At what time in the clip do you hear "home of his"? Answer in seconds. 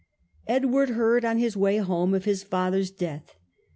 1.77-2.41